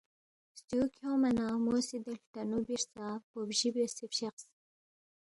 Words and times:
ستیُو 0.59 0.83
کھیونگما 0.95 1.29
نہ 1.37 1.45
مو 1.63 1.75
سی 1.87 1.97
دے 2.03 2.13
ہلٹنُو 2.17 2.59
بی 2.65 2.75
ہرژا 2.77 3.07
پو 3.27 3.37
بجی 3.47 3.69
بیاسے 3.73 4.05
فشقس 4.11 4.43